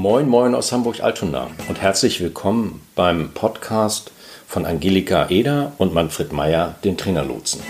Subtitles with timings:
[0.00, 4.12] Moin, moin aus Hamburg-Altona und herzlich willkommen beim Podcast
[4.46, 7.60] von Angelika Eder und Manfred Meyer, den Trainerlotsen.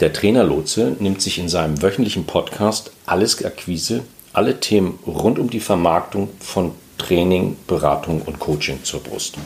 [0.00, 4.04] Der Trainerlotse nimmt sich in seinem wöchentlichen Podcast Alles Akquise,
[4.34, 9.38] alle Themen rund um die Vermarktung von Training, Beratung und Coaching zur Brust.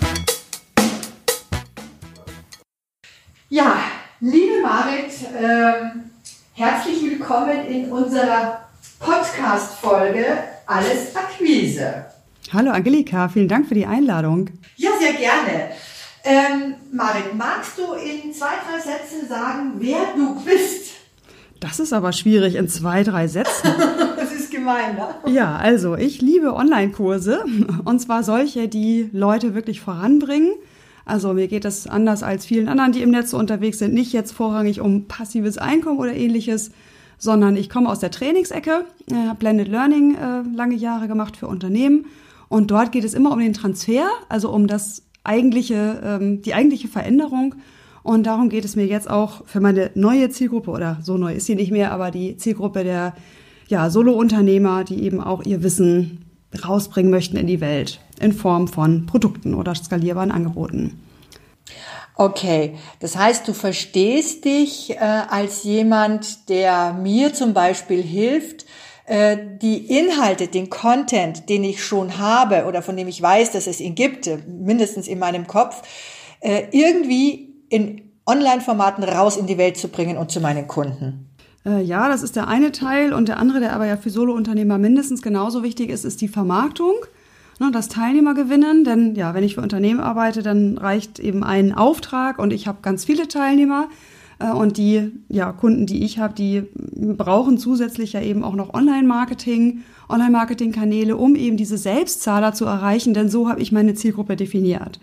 [3.48, 3.76] Ja,
[4.18, 5.90] liebe Marit, äh,
[6.54, 8.62] herzlich willkommen in unserer
[8.98, 12.06] Podcast-Folge Alles Akquise.
[12.52, 14.50] Hallo Angelika, vielen Dank für die Einladung.
[14.74, 15.70] Ja, sehr gerne.
[16.24, 20.94] Ähm, Marit, magst du in zwei, drei Sätzen sagen, wer du bist?
[21.60, 23.70] Das ist aber schwierig in zwei, drei Sätzen.
[24.16, 25.32] das ist gemein, ne?
[25.32, 27.44] Ja, also ich liebe Online-Kurse
[27.84, 30.50] und zwar solche, die Leute wirklich voranbringen.
[31.04, 34.32] Also mir geht es anders als vielen anderen, die im Netz unterwegs sind, nicht jetzt
[34.32, 36.72] vorrangig um passives Einkommen oder ähnliches,
[37.18, 41.46] sondern ich komme aus der Trainingsecke, äh, habe Blended Learning äh, lange Jahre gemacht für
[41.46, 42.06] Unternehmen
[42.48, 46.88] und dort geht es immer um den Transfer, also um das eigentliche, ähm, die eigentliche
[46.88, 47.56] Veränderung.
[48.02, 51.46] Und darum geht es mir jetzt auch für meine neue Zielgruppe oder so neu ist
[51.46, 53.14] sie nicht mehr, aber die Zielgruppe der
[53.66, 56.24] ja, Solo-Unternehmer, die eben auch ihr Wissen
[56.64, 61.00] rausbringen möchten in die Welt in Form von Produkten oder skalierbaren Angeboten.
[62.18, 68.64] Okay, das heißt, du verstehst dich äh, als jemand, der mir zum Beispiel hilft,
[69.04, 73.66] äh, die Inhalte, den Content, den ich schon habe oder von dem ich weiß, dass
[73.66, 75.82] es ihn gibt, äh, mindestens in meinem Kopf,
[76.40, 81.28] äh, irgendwie in Online-Formaten raus in die Welt zu bringen und zu meinen Kunden.
[81.66, 84.78] Äh, ja, das ist der eine Teil und der andere, der aber ja für Solo-Unternehmer
[84.78, 86.94] mindestens genauso wichtig ist, ist die Vermarktung
[87.58, 88.84] ne, das Teilnehmer gewinnen.
[88.84, 92.78] Denn ja, wenn ich für Unternehmen arbeite, dann reicht eben ein Auftrag und ich habe
[92.82, 93.88] ganz viele Teilnehmer.
[94.38, 96.62] Äh, und die ja, Kunden, die ich habe, die
[97.16, 103.28] brauchen zusätzlich ja eben auch noch Online-Marketing, Online-Marketing-Kanäle, um eben diese Selbstzahler zu erreichen, denn
[103.28, 105.00] so habe ich meine Zielgruppe definiert.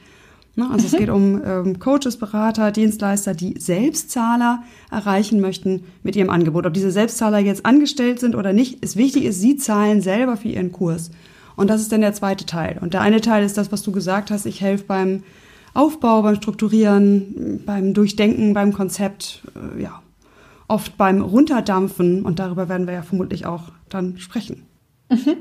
[0.56, 4.62] Ne, also es geht um ähm, Coaches, Berater, Dienstleister, die Selbstzahler
[4.92, 6.68] erreichen möchten mit ihrem Angebot.
[6.68, 10.50] Ob diese Selbstzahler jetzt angestellt sind oder nicht, ist wichtig, ist, sie zahlen selber für
[10.50, 11.10] ihren Kurs.
[11.56, 12.78] Und das ist dann der zweite Teil.
[12.82, 14.46] Und der eine Teil ist das, was du gesagt hast.
[14.46, 15.24] Ich helfe beim
[15.74, 20.02] Aufbau, beim Strukturieren, beim Durchdenken, beim Konzept, äh, ja,
[20.68, 22.24] oft beim Runterdampfen.
[22.26, 24.66] Und darüber werden wir ja vermutlich auch dann sprechen.
[25.10, 25.38] Mhm.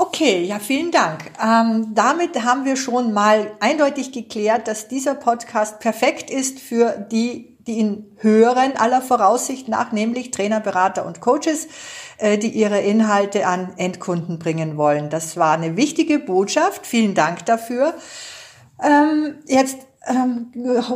[0.00, 1.32] Okay, ja, vielen Dank.
[1.44, 7.57] Ähm, damit haben wir schon mal eindeutig geklärt, dass dieser Podcast perfekt ist für die,
[7.68, 11.68] die ihn hören, aller Voraussicht nach, nämlich Trainer, Berater und Coaches
[12.18, 15.08] äh, die ihre Inhalte an Endkunden bringen wollen.
[15.08, 16.86] Das war eine wichtige Botschaft.
[16.86, 17.94] Vielen Dank dafür.
[18.82, 20.50] Ähm, jetzt ähm,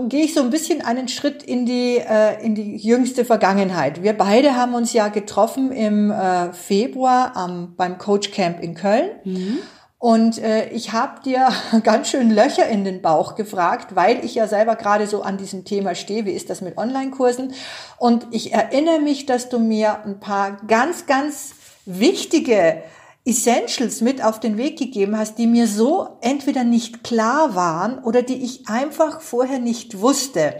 [0.08, 4.02] gehe ich so ein bisschen einen Schritt in die, äh, in die jüngste Vergangenheit.
[4.02, 9.10] Wir beide haben uns ja getroffen im äh, Februar am, beim Coach Camp in Köln.
[9.24, 9.58] Mhm.
[10.02, 11.46] Und äh, ich habe dir
[11.84, 15.64] ganz schön Löcher in den Bauch gefragt, weil ich ja selber gerade so an diesem
[15.64, 16.26] Thema stehe.
[16.26, 17.54] Wie ist das mit Online-Kursen?
[17.98, 21.52] Und ich erinnere mich, dass du mir ein paar ganz, ganz
[21.86, 22.82] wichtige
[23.24, 28.22] Essentials mit auf den Weg gegeben hast, die mir so entweder nicht klar waren oder
[28.22, 30.56] die ich einfach vorher nicht wusste.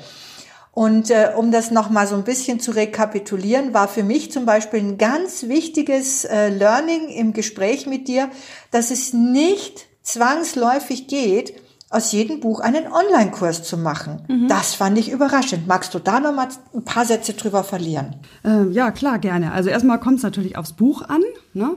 [0.72, 4.81] Und äh, um das nochmal so ein bisschen zu rekapitulieren, war für mich zum Beispiel
[4.81, 8.31] ein ganz wichtiges äh, Learning im Gespräch mit dir,
[8.71, 11.55] dass es nicht zwangsläufig geht,
[11.91, 14.22] aus jedem Buch einen Online-Kurs zu machen.
[14.27, 14.49] Mhm.
[14.49, 15.66] Das fand ich überraschend.
[15.66, 18.16] Magst du da noch mal ein paar Sätze drüber verlieren?
[18.43, 19.53] Ähm, ja, klar, gerne.
[19.53, 21.21] Also erstmal kommt es natürlich aufs Buch an.
[21.53, 21.77] Ne?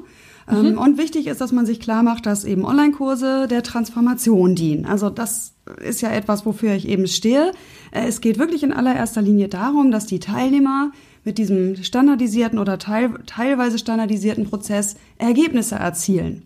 [0.50, 0.78] Ähm, mhm.
[0.78, 4.86] Und wichtig ist, dass man sich klar macht, dass eben Online-Kurse der Transformation dienen.
[4.86, 7.52] Also das ist ja etwas, wofür ich eben stehe.
[7.92, 10.92] Äh, es geht wirklich in allererster Linie darum, dass die Teilnehmer
[11.24, 16.44] mit diesem standardisierten oder teil, teilweise standardisierten Prozess Ergebnisse erzielen.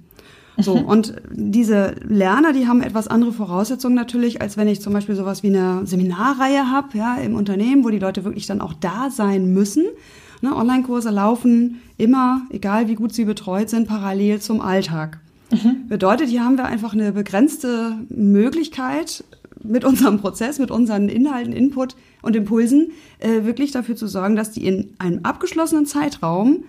[0.58, 5.16] So, und diese Lerner, die haben etwas andere Voraussetzungen natürlich, als wenn ich zum Beispiel
[5.16, 9.10] sowas wie eine Seminarreihe habe, ja, im Unternehmen, wo die Leute wirklich dann auch da
[9.10, 9.86] sein müssen.
[10.42, 15.20] Ne, Online-Kurse laufen immer, egal wie gut sie betreut sind, parallel zum Alltag.
[15.52, 15.88] Mhm.
[15.88, 19.24] Bedeutet, hier haben wir einfach eine begrenzte Möglichkeit,
[19.64, 24.52] mit unserem Prozess, mit unseren Inhalten, Input und Impulsen äh, wirklich dafür zu sorgen, dass
[24.52, 26.64] die in einem abgeschlossenen Zeitraum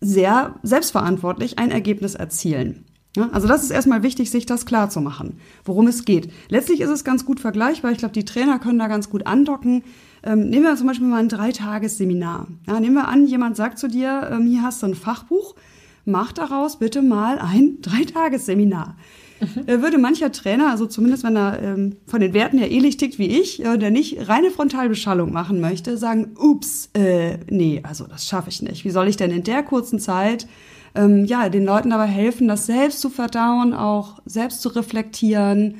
[0.00, 2.84] sehr selbstverantwortlich ein Ergebnis erzielen.
[3.16, 6.32] Ja, also das ist erstmal wichtig, sich das klar zu machen, worum es geht.
[6.48, 7.92] Letztlich ist es ganz gut vergleichbar.
[7.92, 9.84] Ich glaube, die Trainer können da ganz gut andocken.
[10.24, 12.48] Ähm, nehmen wir zum Beispiel mal ein Dreitagesseminar.
[12.66, 15.54] Ja, nehmen wir an, jemand sagt zu dir, ähm, hier hast du ein Fachbuch,
[16.04, 18.96] mach daraus bitte mal ein Dreitagesseminar.
[19.40, 19.66] mhm.
[19.66, 23.26] würde mancher Trainer, also zumindest wenn er ähm, von den Werten ja ähnlich tickt wie
[23.40, 28.50] ich, äh, der nicht reine Frontalbeschallung machen möchte, sagen, ups, äh, nee, also das schaffe
[28.50, 28.84] ich nicht.
[28.84, 30.46] Wie soll ich denn in der kurzen Zeit
[30.94, 35.76] ähm, ja, den Leuten dabei helfen, das selbst zu verdauen, auch selbst zu reflektieren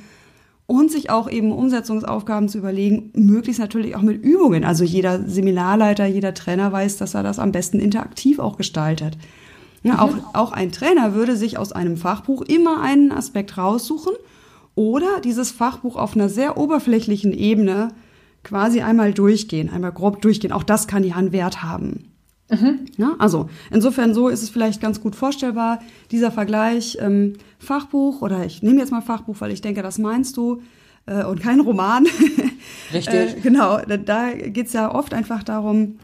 [0.66, 4.64] und sich auch eben Umsetzungsaufgaben zu überlegen, möglichst natürlich auch mit Übungen.
[4.64, 9.18] Also jeder Seminarleiter, jeder Trainer weiß, dass er das am besten interaktiv auch gestaltet.
[9.84, 14.14] Ja, auch, auch ein Trainer würde sich aus einem Fachbuch immer einen Aspekt raussuchen
[14.75, 17.88] oder dieses Fachbuch auf einer sehr oberflächlichen Ebene
[18.42, 20.52] quasi einmal durchgehen, einmal grob durchgehen.
[20.52, 22.10] Auch das kann ja einen Wert haben.
[22.50, 22.86] Mhm.
[22.96, 28.44] Ja, also insofern so ist es vielleicht ganz gut vorstellbar, dieser Vergleich ähm, Fachbuch oder
[28.46, 30.62] ich nehme jetzt mal Fachbuch, weil ich denke, das meinst du
[31.04, 32.06] äh, und kein Roman.
[32.92, 33.14] Richtig.
[33.14, 35.98] äh, genau, da, da geht es ja oft einfach darum,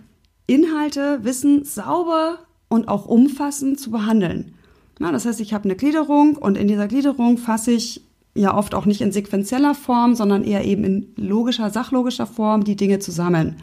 [0.46, 4.54] Inhalte, Wissen sauber und auch umfassend zu behandeln.
[4.98, 8.02] Ja, das heißt, ich habe eine Gliederung und in dieser Gliederung fasse ich
[8.34, 12.76] ja oft auch nicht in sequenzieller Form, sondern eher eben in logischer, sachlogischer Form die
[12.76, 13.56] Dinge zusammen.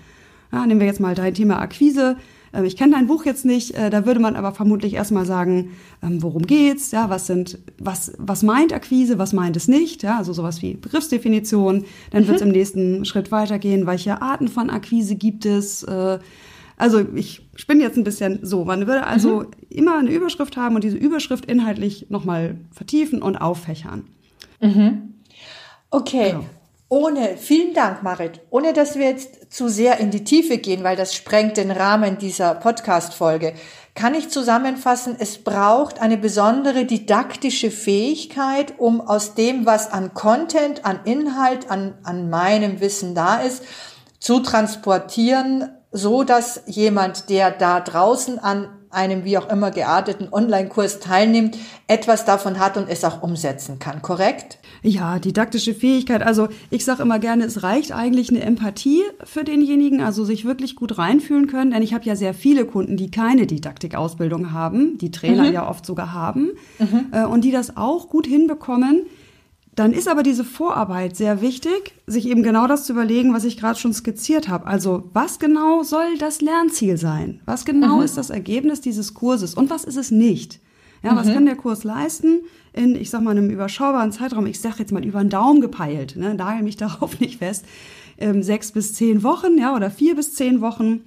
[0.52, 2.18] Ja, nehmen wir jetzt mal dein Thema Akquise.
[2.54, 5.72] Ähm, ich kenne dein Buch jetzt nicht, äh, da würde man aber vermutlich erstmal sagen,
[6.02, 10.18] ähm, worum geht's, ja, was sind, was, was meint Akquise, was meint es nicht, ja,
[10.18, 11.86] also sowas wie Begriffsdefinition.
[12.12, 12.28] Dann mhm.
[12.28, 16.20] wird es im nächsten Schritt weitergehen, welche Arten von Akquise gibt es, äh,
[16.78, 18.64] also ich spinne jetzt ein bisschen so.
[18.64, 19.52] Man würde also mhm.
[19.70, 24.06] immer eine Überschrift haben und diese Überschrift inhaltlich nochmal vertiefen und auffächern.
[24.62, 25.16] Mhm.
[25.90, 26.32] Okay.
[26.32, 26.46] Genau.
[26.90, 28.40] Ohne, vielen Dank, Marit.
[28.50, 32.18] Ohne dass wir jetzt zu sehr in die Tiefe gehen, weil das sprengt den Rahmen
[32.18, 33.54] dieser Podcast-Folge,
[33.94, 40.86] kann ich zusammenfassen, es braucht eine besondere didaktische Fähigkeit, um aus dem, was an Content,
[40.86, 43.64] an Inhalt, an, an meinem Wissen da ist,
[44.20, 51.00] zu transportieren, so dass jemand, der da draußen an einem wie auch immer gearteten Online-Kurs
[51.00, 51.58] teilnimmt,
[51.88, 54.60] etwas davon hat und es auch umsetzen kann, korrekt?
[54.82, 56.22] Ja, didaktische Fähigkeit.
[56.22, 60.76] Also ich sage immer gerne, es reicht eigentlich eine Empathie für denjenigen, also sich wirklich
[60.76, 61.72] gut reinfühlen können.
[61.72, 65.54] Denn ich habe ja sehr viele Kunden, die keine Didaktikausbildung haben, die Trainer mhm.
[65.54, 67.08] ja oft sogar haben mhm.
[67.12, 69.06] äh, und die das auch gut hinbekommen,
[69.78, 73.58] dann ist aber diese Vorarbeit sehr wichtig, sich eben genau das zu überlegen, was ich
[73.58, 74.66] gerade schon skizziert habe.
[74.66, 77.42] Also was genau soll das Lernziel sein?
[77.46, 78.02] Was genau mhm.
[78.02, 80.60] ist das Ergebnis dieses Kurses und was ist es nicht?
[81.04, 81.18] Ja, mhm.
[81.18, 82.40] was kann der Kurs leisten
[82.74, 84.48] in, ich sag mal, einem überschaubaren Zeitraum?
[84.48, 87.64] Ich sag jetzt mal über einen Daumen gepeilt, ne, nagel mich darauf nicht fest.
[88.18, 91.04] Ähm, sechs bis zehn Wochen, ja, oder vier bis zehn Wochen.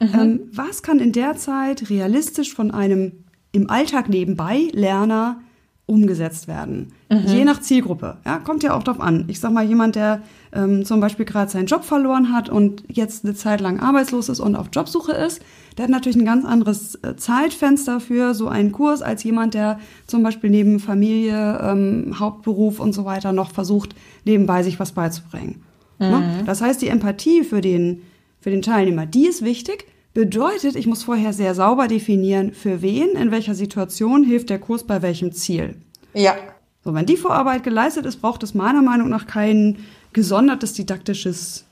[0.00, 0.08] Mhm.
[0.14, 5.42] Ähm, was kann in der Zeit realistisch von einem im Alltag nebenbei Lerner
[5.86, 6.92] umgesetzt werden.
[7.10, 7.26] Mhm.
[7.26, 8.16] Je nach Zielgruppe.
[8.24, 9.26] Ja, kommt ja auch drauf an.
[9.28, 10.22] Ich sag mal, jemand, der
[10.52, 14.40] ähm, zum Beispiel gerade seinen Job verloren hat und jetzt eine Zeit lang arbeitslos ist
[14.40, 15.42] und auf Jobsuche ist,
[15.76, 19.78] der hat natürlich ein ganz anderes äh, Zeitfenster für so einen Kurs als jemand, der
[20.06, 23.94] zum Beispiel neben Familie, ähm, Hauptberuf und so weiter noch versucht,
[24.24, 25.64] nebenbei sich was beizubringen.
[25.98, 26.06] Mhm.
[26.06, 26.22] Ja?
[26.46, 28.02] Das heißt, die Empathie für den,
[28.40, 29.86] für den Teilnehmer, die ist wichtig.
[30.14, 34.84] Bedeutet, ich muss vorher sehr sauber definieren, für wen, in welcher Situation hilft der Kurs
[34.84, 35.74] bei welchem Ziel.
[36.14, 36.36] Ja.
[36.84, 39.78] So, wenn die Vorarbeit geleistet ist, braucht es meiner Meinung nach kein
[40.12, 41.64] gesondertes didaktisches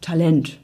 [0.00, 0.60] Talent.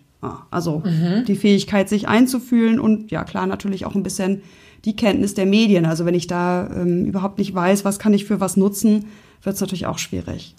[0.51, 1.25] Also mhm.
[1.25, 4.43] die Fähigkeit, sich einzufühlen und ja klar natürlich auch ein bisschen
[4.85, 5.87] die Kenntnis der Medien.
[5.87, 9.07] Also wenn ich da ähm, überhaupt nicht weiß, was kann ich für was nutzen,
[9.43, 10.55] wird es natürlich auch schwierig.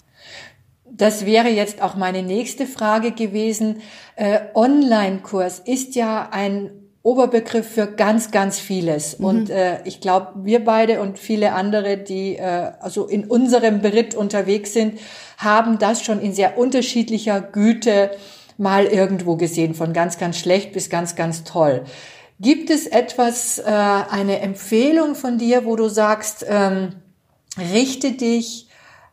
[0.94, 3.80] Das wäre jetzt auch meine nächste Frage gewesen.
[4.14, 6.70] Äh, Online-Kurs ist ja ein
[7.02, 9.18] Oberbegriff für ganz, ganz vieles.
[9.18, 9.24] Mhm.
[9.24, 14.14] Und äh, ich glaube, wir beide und viele andere, die äh, also in unserem Beritt
[14.14, 15.00] unterwegs sind,
[15.38, 18.10] haben das schon in sehr unterschiedlicher Güte
[18.58, 21.84] mal irgendwo gesehen, von ganz, ganz schlecht bis ganz, ganz toll.
[22.38, 26.96] Gibt es etwas, äh, eine Empfehlung von dir, wo du sagst, ähm,
[27.72, 28.68] richte dich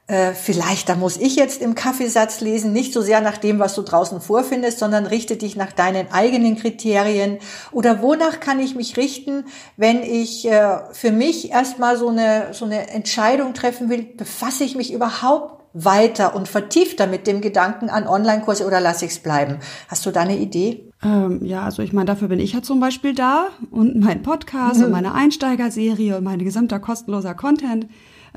[0.10, 3.75] äh, vielleicht, da muss ich jetzt im Kaffeesatz lesen, nicht so sehr nach dem, was
[3.75, 7.38] du draußen vorfindest, sondern richte dich nach deinen eigenen Kriterien.
[7.72, 9.46] Oder wonach kann ich mich richten,
[9.78, 14.75] wenn ich äh, für mich erstmal so eine, so eine Entscheidung treffen will, befasse ich
[14.75, 19.60] mich überhaupt weiter und vertiefter mit dem Gedanken an Online-Kurse oder lasse ich es bleiben?
[19.89, 20.89] Hast du da eine Idee?
[21.04, 24.80] Ähm, ja, also ich meine, dafür bin ich ja zum Beispiel da und mein Podcast
[24.80, 24.86] mhm.
[24.86, 27.86] und meine Einsteigerserie und mein gesamter kostenloser Content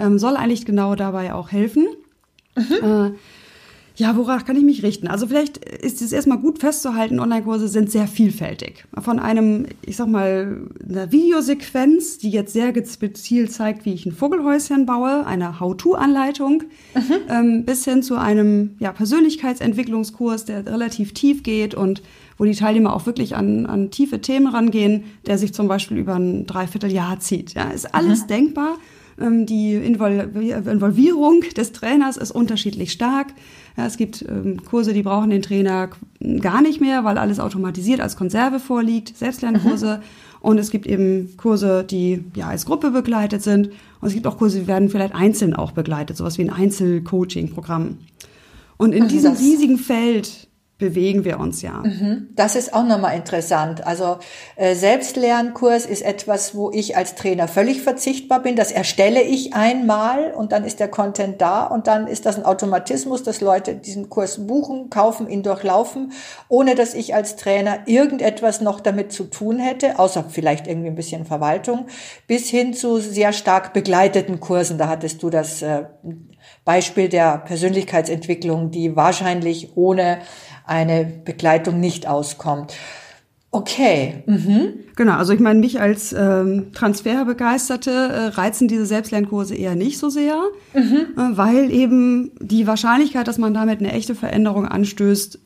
[0.03, 1.87] ähm, soll eigentlich genau dabei auch helfen.
[2.57, 2.73] Mhm.
[2.83, 3.11] Äh,
[3.95, 5.07] ja, worauf kann ich mich richten?
[5.07, 8.85] Also vielleicht ist es erstmal gut festzuhalten, Online-Kurse sind sehr vielfältig.
[9.01, 14.13] Von einem, ich sag mal, einer Videosequenz, die jetzt sehr gezielt zeigt, wie ich ein
[14.13, 17.15] Vogelhäuschen baue, eine How-To-Anleitung, mhm.
[17.29, 22.03] ähm, bis hin zu einem ja, Persönlichkeitsentwicklungskurs, der relativ tief geht und
[22.39, 26.15] wo die Teilnehmer auch wirklich an, an tiefe Themen rangehen, der sich zum Beispiel über
[26.15, 27.53] ein Dreivierteljahr zieht.
[27.53, 28.29] Ja, ist alles mhm.
[28.29, 28.79] denkbar.
[29.21, 33.29] Ähm, die Involvierung des Trainers ist unterschiedlich stark.
[33.77, 35.91] Es gibt ähm, Kurse, die brauchen den Trainer
[36.41, 39.99] gar nicht mehr, weil alles automatisiert als Konserve vorliegt, Selbstlernkurse.
[39.99, 40.03] Mhm.
[40.41, 43.69] Und es gibt eben Kurse, die ja als Gruppe begleitet sind.
[44.01, 47.99] Und es gibt auch Kurse, die werden vielleicht einzeln auch begleitet, sowas wie ein Einzelcoaching-Programm.
[48.77, 50.49] Und in diesem riesigen Feld
[50.83, 51.75] bewegen wir uns ja.
[51.75, 52.31] Mhm.
[52.35, 53.87] Das ist auch nochmal interessant.
[53.87, 54.19] Also
[54.57, 58.57] äh, Selbstlernkurs ist etwas, wo ich als Trainer völlig verzichtbar bin.
[58.57, 62.45] Das erstelle ich einmal und dann ist der Content da und dann ist das ein
[62.45, 66.11] Automatismus, dass Leute diesen Kurs buchen, kaufen, ihn durchlaufen,
[66.49, 70.97] ohne dass ich als Trainer irgendetwas noch damit zu tun hätte, außer vielleicht irgendwie ein
[70.97, 71.87] bisschen Verwaltung,
[72.27, 74.79] bis hin zu sehr stark begleiteten Kursen.
[74.79, 75.85] Da hattest du das äh,
[76.65, 80.19] Beispiel der Persönlichkeitsentwicklung, die wahrscheinlich ohne
[80.73, 82.75] eine Begleitung nicht auskommt.
[83.55, 84.25] Okay.
[84.27, 84.73] Mhm.
[84.97, 90.09] Genau, also ich meine, mich als ähm, Transferbegeisterte äh, reizen diese Selbstlernkurse eher nicht so
[90.09, 90.41] sehr,
[90.73, 91.07] mhm.
[91.19, 95.39] äh, weil eben die Wahrscheinlichkeit, dass man damit eine echte Veränderung anstößt,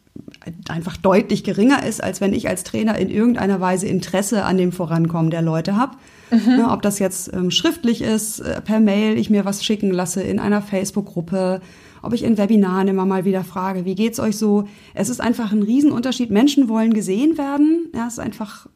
[0.68, 4.71] einfach deutlich geringer ist, als wenn ich als Trainer in irgendeiner Weise Interesse an dem
[4.71, 5.97] Vorankommen der Leute habe.
[6.30, 6.56] Mhm.
[6.56, 10.23] Ne, ob das jetzt ähm, schriftlich ist, äh, per Mail, ich mir was schicken lasse
[10.23, 11.61] in einer Facebook-Gruppe,
[12.06, 14.68] ob ich in Webinaren immer mal wieder frage, wie geht's euch so?
[14.94, 16.30] Es ist einfach ein Riesenunterschied.
[16.30, 17.88] Menschen wollen gesehen werden.
[17.94, 18.68] Ja, es ist einfach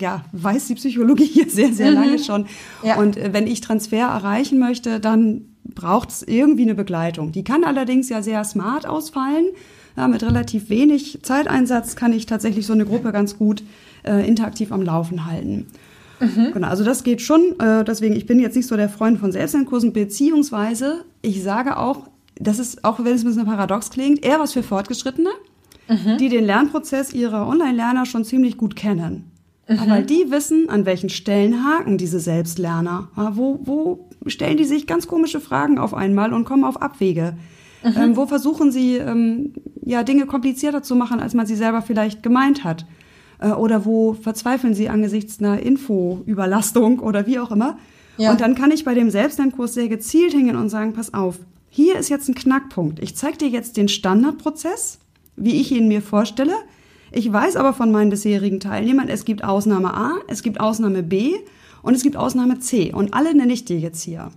[0.00, 1.96] ja, weiß die Psychologie hier sehr, sehr mhm.
[1.96, 2.46] lange schon.
[2.82, 2.96] Ja.
[2.96, 7.32] Und äh, wenn ich Transfer erreichen möchte, dann braucht es irgendwie eine Begleitung.
[7.32, 9.46] Die kann allerdings ja sehr smart ausfallen.
[9.96, 13.62] Ja, mit relativ wenig Zeiteinsatz kann ich tatsächlich so eine Gruppe ganz gut
[14.04, 15.66] äh, interaktiv am Laufen halten.
[16.20, 16.52] Mhm.
[16.52, 17.58] Genau, also das geht schon.
[17.58, 22.09] Äh, deswegen, ich bin jetzt nicht so der Freund von Selbstlernkursen, beziehungsweise ich sage auch,
[22.40, 25.30] das ist, auch wenn es ein bisschen paradox klingt, eher was für Fortgeschrittene,
[25.88, 26.18] mhm.
[26.18, 29.30] die den Lernprozess ihrer Online-Lerner schon ziemlich gut kennen.
[29.68, 29.78] Mhm.
[29.78, 33.08] Aber die wissen, an welchen Stellen haken diese Selbstlerner.
[33.14, 37.34] Wo, wo stellen die sich ganz komische Fragen auf einmal und kommen auf Abwege?
[37.84, 37.94] Mhm.
[37.96, 39.52] Ähm, wo versuchen sie, ähm,
[39.84, 42.86] ja, Dinge komplizierter zu machen, als man sie selber vielleicht gemeint hat?
[43.38, 47.78] Äh, oder wo verzweifeln sie angesichts einer Infoüberlastung oder wie auch immer?
[48.16, 48.32] Ja.
[48.32, 51.38] Und dann kann ich bei dem Selbstlernkurs sehr gezielt hingehen und sagen, pass auf,
[51.70, 52.98] hier ist jetzt ein Knackpunkt.
[52.98, 54.98] Ich zeige dir jetzt den Standardprozess,
[55.36, 56.54] wie ich ihn mir vorstelle.
[57.12, 61.32] Ich weiß aber von meinen bisherigen Teilnehmern, es gibt Ausnahme A, es gibt Ausnahme B
[61.82, 62.92] und es gibt Ausnahme C.
[62.92, 64.30] Und alle nenne ich dir jetzt hier.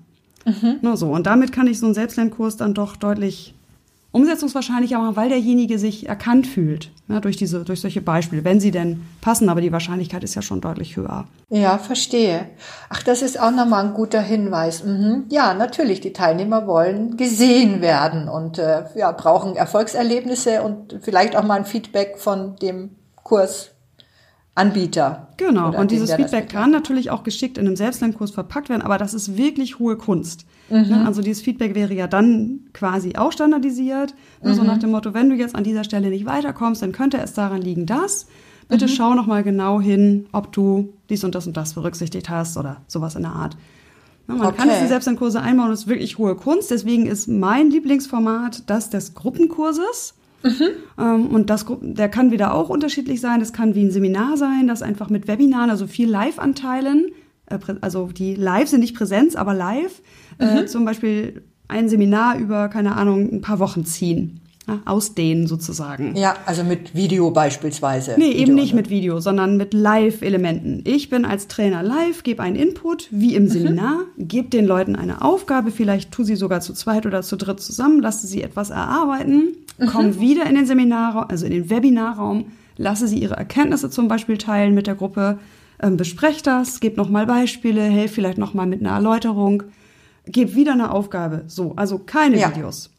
[0.45, 0.77] Mhm.
[0.81, 3.55] Na so, und damit kann ich so einen Selbstlernkurs dann doch deutlich
[4.13, 8.71] umsetzungswahrscheinlich, aber weil derjenige sich erkannt fühlt, ja, durch diese, durch solche Beispiele, wenn sie
[8.71, 11.25] denn passen, aber die Wahrscheinlichkeit ist ja schon deutlich höher.
[11.49, 12.47] Ja, verstehe.
[12.89, 14.83] Ach, das ist auch nochmal ein guter Hinweis.
[14.83, 15.25] Mhm.
[15.29, 21.43] Ja, natürlich, die Teilnehmer wollen gesehen werden und äh, ja, brauchen Erfolgserlebnisse und vielleicht auch
[21.43, 22.91] mal ein Feedback von dem
[23.23, 23.72] Kurs
[24.55, 25.29] Anbieter.
[25.37, 29.15] Genau, und dieses Feedback kann natürlich auch geschickt in einem Selbstlernkurs verpackt werden, aber das
[29.15, 30.45] ist wirklich hohe Kunst.
[30.69, 30.89] Mhm.
[30.89, 34.13] Ne, also dieses Feedback wäre ja dann quasi auch standardisiert.
[34.43, 34.53] Mhm.
[34.53, 37.33] So nach dem Motto, wenn du jetzt an dieser Stelle nicht weiterkommst, dann könnte es
[37.33, 38.27] daran liegen, dass.
[38.69, 38.89] Bitte mhm.
[38.89, 42.77] schau noch mal genau hin, ob du dies und das und das berücksichtigt hast oder
[42.87, 43.57] sowas in der Art.
[44.27, 44.57] Ne, man okay.
[44.57, 46.69] kann es in Selbstlernkurse einbauen, das ist wirklich hohe Kunst.
[46.69, 50.13] Deswegen ist mein Lieblingsformat das des Gruppenkurses.
[50.43, 50.67] Mhm.
[50.99, 53.39] Ähm, und das, der kann wieder auch unterschiedlich sein.
[53.39, 57.11] Das kann wie ein Seminar sein, das einfach mit Webinaren, also viel Live-Anteilen,
[57.47, 60.01] äh, also die live sind nicht Präsenz, aber live,
[60.39, 60.67] äh, mhm.
[60.67, 64.41] zum Beispiel ein Seminar über, keine Ahnung, ein paar Wochen ziehen.
[64.65, 66.15] Ja, ausdehnen sozusagen.
[66.15, 68.15] Ja, also mit Video beispielsweise.
[68.17, 70.83] Nee, eben nicht mit Video, sondern mit Live-Elementen.
[70.85, 73.49] Ich bin als Trainer live, gebe einen Input, wie im mhm.
[73.49, 74.27] Seminar, mhm.
[74.29, 77.99] gebe den Leuten eine Aufgabe, vielleicht tu sie sogar zu zweit oder zu dritt zusammen,
[77.99, 79.87] lasse sie etwas erarbeiten mhm.
[79.87, 82.45] komme wieder in den Seminarraum, also in den Webinarraum,
[82.77, 85.39] lasse sie ihre Erkenntnisse zum Beispiel teilen mit der Gruppe,
[85.81, 89.63] ähm, bespreche das, gebe nochmal Beispiele, helfe vielleicht nochmal mit einer Erläuterung,
[90.25, 91.43] gebe wieder eine Aufgabe.
[91.47, 92.49] So, also keine ja.
[92.49, 92.89] Videos.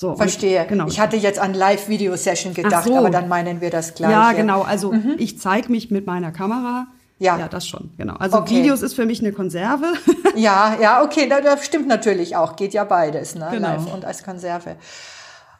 [0.00, 0.62] So, Verstehe.
[0.62, 0.86] Und, genau.
[0.86, 2.96] Ich hatte jetzt an Live-Video-Session gedacht, so.
[2.96, 4.12] aber dann meinen wir das gleiche.
[4.12, 4.62] Ja, genau.
[4.62, 5.16] Also mhm.
[5.18, 6.86] ich zeige mich mit meiner Kamera.
[7.18, 7.36] Ja.
[7.36, 8.14] ja, das schon, genau.
[8.14, 8.62] Also okay.
[8.62, 9.92] Videos ist für mich eine Konserve.
[10.36, 12.56] ja, ja, okay, das stimmt natürlich auch.
[12.56, 13.48] Geht ja beides, ne?
[13.50, 13.68] Genau.
[13.68, 14.76] Live und als Konserve.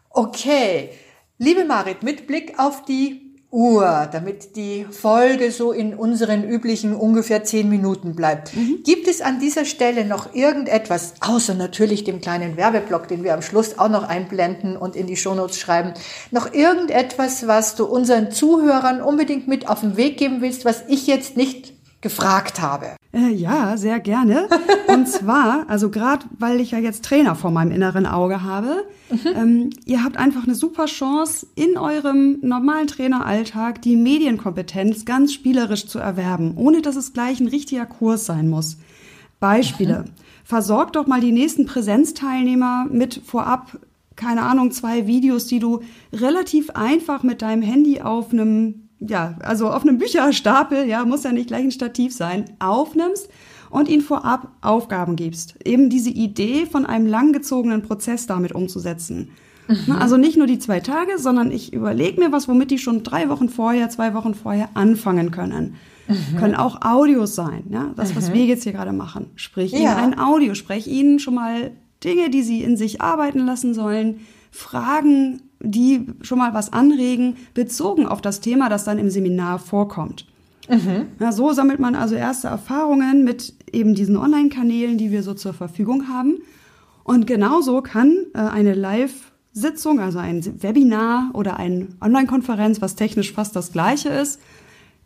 [0.08, 0.88] Okay,
[1.36, 7.42] liebe Marit, mit Blick auf die Uhr, damit die Folge so in unseren üblichen ungefähr
[7.42, 8.54] zehn Minuten bleibt.
[8.54, 8.82] Mhm.
[8.84, 13.42] Gibt es an dieser Stelle noch irgendetwas, außer natürlich dem kleinen Werbeblock, den wir am
[13.42, 15.94] Schluss auch noch einblenden und in die Shownotes schreiben,
[16.30, 21.06] noch irgendetwas, was du unseren Zuhörern unbedingt mit auf den Weg geben willst, was ich
[21.08, 22.99] jetzt nicht gefragt habe?
[23.12, 24.48] Äh, ja, sehr gerne.
[24.86, 29.18] Und zwar, also gerade weil ich ja jetzt Trainer vor meinem inneren Auge habe, mhm.
[29.36, 35.86] ähm, ihr habt einfach eine super Chance, in eurem normalen Traineralltag die Medienkompetenz ganz spielerisch
[35.86, 38.76] zu erwerben, ohne dass es gleich ein richtiger Kurs sein muss.
[39.40, 40.04] Beispiele.
[40.06, 40.10] Mhm.
[40.44, 43.78] Versorg doch mal die nächsten Präsenzteilnehmer mit vorab,
[44.16, 45.80] keine Ahnung, zwei Videos, die du
[46.12, 51.32] relativ einfach mit deinem Handy auf einem, ja, also auf einem Bücherstapel, ja, muss ja
[51.32, 53.28] nicht gleich ein Stativ sein, aufnimmst
[53.70, 55.54] und ihnen vorab Aufgaben gibst.
[55.64, 59.30] Eben diese Idee von einem langgezogenen Prozess damit umzusetzen.
[59.68, 59.92] Mhm.
[59.92, 63.28] Also nicht nur die zwei Tage, sondern ich überlege mir was, womit die schon drei
[63.28, 65.76] Wochen vorher, zwei Wochen vorher anfangen können.
[66.08, 66.36] Mhm.
[66.38, 68.34] Können auch Audios sein, ja, das, was mhm.
[68.34, 69.26] wir jetzt hier gerade machen.
[69.36, 69.78] Sprich ja.
[69.78, 71.70] ihnen ein Audio, sprech ihnen schon mal
[72.02, 78.06] Dinge, die sie in sich arbeiten lassen sollen, Fragen, die schon mal was anregen, bezogen
[78.06, 80.26] auf das Thema, das dann im Seminar vorkommt.
[80.68, 81.06] Mhm.
[81.18, 85.52] Ja, so sammelt man also erste Erfahrungen mit eben diesen Online-Kanälen, die wir so zur
[85.52, 86.38] Verfügung haben.
[87.02, 93.56] Und genauso kann äh, eine Live-Sitzung, also ein Webinar oder eine Online-Konferenz, was technisch fast
[93.56, 94.40] das gleiche ist,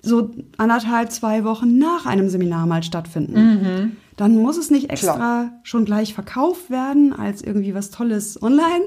[0.03, 3.35] so anderthalb, zwei Wochen nach einem Seminar mal stattfinden.
[3.35, 3.97] Mhm.
[4.17, 5.53] Dann muss es nicht extra Klar.
[5.63, 8.85] schon gleich verkauft werden als irgendwie was Tolles online,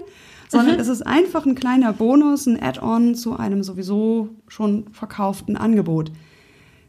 [0.48, 0.82] sondern mhm.
[0.82, 6.12] es ist einfach ein kleiner Bonus, ein Add-on zu einem sowieso schon verkauften Angebot.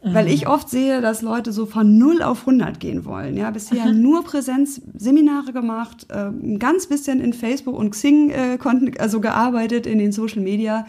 [0.02, 0.14] Mhm.
[0.14, 3.36] Weil ich oft sehe, dass Leute so von 0 auf 100 gehen wollen.
[3.36, 4.02] Ja, bisher mhm.
[4.02, 8.58] nur Präsenzseminare gemacht, äh, ein ganz bisschen in Facebook und Xing äh,
[8.98, 10.86] also gearbeitet in den Social Media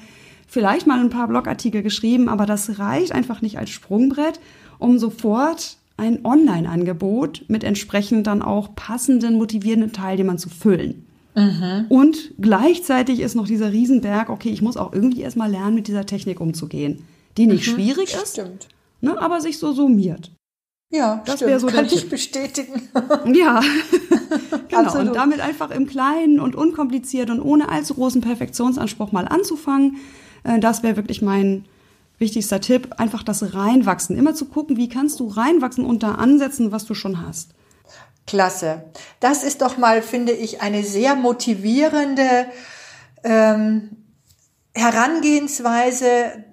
[0.47, 4.39] vielleicht mal ein paar Blogartikel geschrieben, aber das reicht einfach nicht als Sprungbrett,
[4.79, 11.05] um sofort ein Online-Angebot mit entsprechend dann auch passenden, motivierenden Teilnehmern zu füllen.
[11.35, 11.85] Mhm.
[11.89, 16.05] Und gleichzeitig ist noch dieser Riesenberg, okay, ich muss auch irgendwie erstmal lernen, mit dieser
[16.05, 17.05] Technik umzugehen,
[17.37, 17.71] die nicht mhm.
[17.71, 18.67] schwierig ist, Stimmt.
[19.01, 20.31] Ne, aber sich so summiert.
[20.91, 22.09] Ja, das wäre so Kann ich Tipp.
[22.09, 22.81] bestätigen.
[23.33, 23.61] Ja,
[24.67, 24.81] genau.
[24.81, 25.09] Absolut.
[25.09, 29.97] Und damit einfach im Kleinen und unkompliziert und ohne allzu großen Perfektionsanspruch mal anzufangen,
[30.43, 31.65] äh, das wäre wirklich mein
[32.17, 32.89] wichtigster Tipp.
[32.97, 34.17] Einfach das Reinwachsen.
[34.17, 37.51] Immer zu gucken, wie kannst du reinwachsen und da ansetzen, was du schon hast.
[38.29, 38.83] Klasse.
[39.19, 42.45] Das ist doch mal, finde ich, eine sehr motivierende
[43.23, 43.89] ähm,
[44.75, 46.43] Herangehensweise,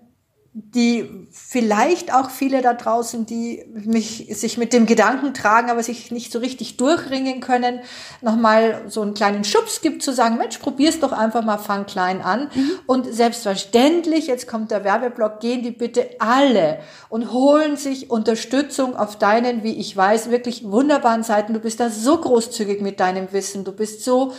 [0.58, 6.10] die vielleicht auch viele da draußen, die mich, sich mit dem Gedanken tragen, aber sich
[6.10, 7.80] nicht so richtig durchringen können,
[8.22, 12.22] nochmal so einen kleinen Schubs gibt, zu sagen, Mensch, probier's doch einfach mal, fang klein
[12.22, 12.48] an.
[12.54, 12.70] Mhm.
[12.86, 16.78] Und selbstverständlich, jetzt kommt der Werbeblock, gehen die bitte alle
[17.10, 21.52] und holen sich Unterstützung auf deinen, wie ich weiß, wirklich wunderbaren Seiten.
[21.52, 24.32] Du bist da so großzügig mit deinem Wissen, du bist so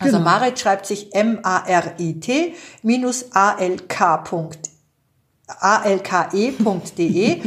[0.01, 0.29] Also genau.
[0.29, 4.68] Marit schreibt sich M-A-R-I-T minus A-L-K.de
[5.59, 7.41] alke.de.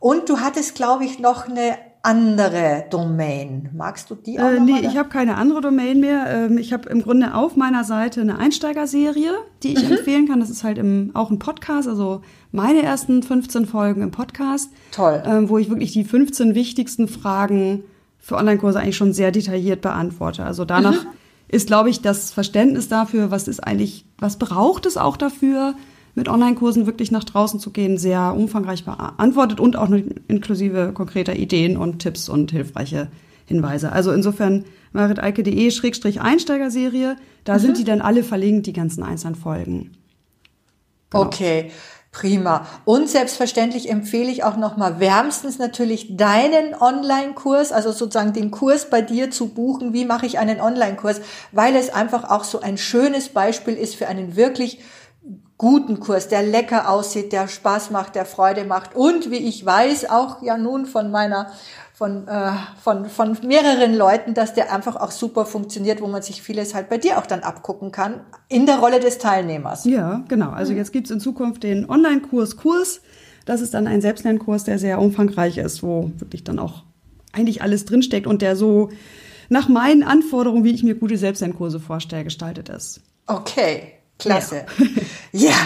[0.00, 3.70] Und du hattest, glaube ich, noch eine andere Domain.
[3.72, 6.26] Magst du die auch äh, Nee, ich habe keine andere Domain mehr.
[6.28, 9.92] Ähm, ich habe im Grunde auf meiner Seite eine Einsteigerserie, die ich mhm.
[9.92, 10.38] empfehlen kann.
[10.38, 12.20] Das ist halt im, auch ein Podcast, also
[12.52, 14.70] meine ersten 15 Folgen im Podcast.
[14.90, 15.22] Toll.
[15.24, 17.84] Ähm, wo ich wirklich die 15 wichtigsten Fragen
[18.18, 20.44] für Online-Kurse eigentlich schon sehr detailliert beantworte.
[20.44, 21.08] Also danach mhm.
[21.48, 25.74] ist, glaube ich, das Verständnis dafür, was ist eigentlich, was braucht es auch dafür,
[26.14, 29.90] mit Online-Kursen wirklich nach draußen zu gehen, sehr umfangreich beantwortet und auch
[30.28, 33.08] inklusive konkreter Ideen und Tipps und hilfreiche
[33.46, 33.92] Hinweise.
[33.92, 37.58] Also insofern maritalke.de-einsteigerserie, da mhm.
[37.58, 39.90] sind die dann alle verlinkt, die ganzen einzelnen Folgen.
[41.10, 41.24] Genau.
[41.24, 41.72] Okay.
[42.14, 42.64] Prima.
[42.84, 49.02] Und selbstverständlich empfehle ich auch nochmal wärmstens natürlich deinen Online-Kurs, also sozusagen den Kurs bei
[49.02, 49.92] dir zu buchen.
[49.92, 51.20] Wie mache ich einen Online-Kurs?
[51.50, 54.78] Weil es einfach auch so ein schönes Beispiel ist für einen wirklich
[55.56, 60.10] guten Kurs, der lecker aussieht, der Spaß macht, der Freude macht und wie ich weiß,
[60.10, 61.48] auch ja nun von meiner
[61.94, 62.50] von, äh,
[62.82, 66.88] von, von mehreren Leuten, dass der einfach auch super funktioniert, wo man sich vieles halt
[66.88, 69.84] bei dir auch dann abgucken kann, in der Rolle des Teilnehmers.
[69.84, 70.50] Ja, genau.
[70.50, 73.00] Also jetzt gibt's in Zukunft den Online-Kurs Kurs.
[73.44, 76.82] Das ist dann ein Selbstlernkurs, der sehr umfangreich ist, wo wirklich dann auch
[77.32, 78.90] eigentlich alles drinsteckt und der so
[79.48, 83.02] nach meinen Anforderungen, wie ich mir gute Selbstlernkurse vorstelle, gestaltet ist.
[83.26, 84.66] Okay, Klasse.
[85.32, 85.50] Ja.
[85.50, 85.56] ja.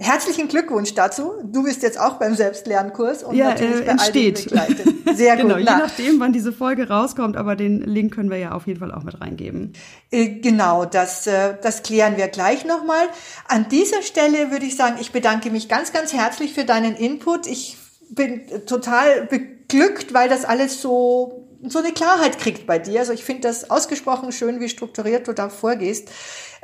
[0.00, 1.32] Herzlichen Glückwunsch dazu.
[1.42, 4.52] Du bist jetzt auch beim Selbstlernkurs und ja, natürlich äh, bei entsteht.
[4.56, 4.66] all
[5.06, 5.42] den Sehr gut.
[5.42, 8.78] genau, je nachdem, wann diese Folge rauskommt, aber den Link können wir ja auf jeden
[8.78, 9.72] Fall auch mit reingeben.
[10.12, 13.06] Äh, genau, das, äh, das klären wir gleich nochmal.
[13.48, 17.48] An dieser Stelle würde ich sagen, ich bedanke mich ganz, ganz herzlich für deinen Input.
[17.48, 17.76] Ich
[18.08, 23.00] bin total beglückt, weil das alles so so eine Klarheit kriegt bei dir.
[23.00, 26.08] Also ich finde das ausgesprochen schön, wie strukturiert du da vorgehst.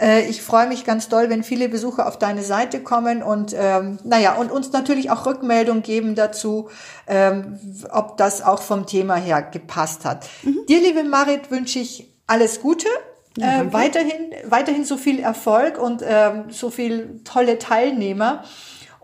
[0.00, 3.98] Äh, ich freue mich ganz doll, wenn viele Besucher auf deine Seite kommen und ähm,
[4.04, 6.68] naja, und uns natürlich auch Rückmeldung geben dazu,
[7.07, 7.59] ähm,
[7.90, 10.26] ob das auch vom Thema her gepasst hat.
[10.42, 10.66] Mhm.
[10.68, 12.88] Dir, liebe Marit, wünsche ich alles Gute.
[13.37, 18.44] Ja, äh, weiterhin, weiterhin so viel Erfolg und ähm, so viel tolle Teilnehmer.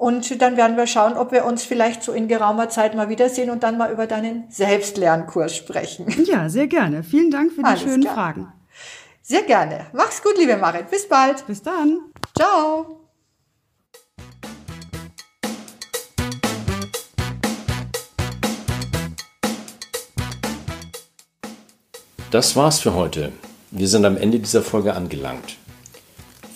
[0.00, 3.50] Und dann werden wir schauen, ob wir uns vielleicht so in geraumer Zeit mal wiedersehen
[3.50, 6.06] und dann mal über deinen Selbstlernkurs sprechen.
[6.24, 7.02] Ja, sehr gerne.
[7.02, 8.14] Vielen Dank für die Alles schönen klar.
[8.14, 8.52] Fragen.
[9.20, 9.88] Sehr gerne.
[9.92, 10.90] Mach's gut, liebe Marit.
[10.90, 11.46] Bis bald.
[11.46, 11.98] Bis dann.
[12.34, 13.00] Ciao.
[22.30, 23.32] Das war's für heute.
[23.70, 25.59] Wir sind am Ende dieser Folge angelangt.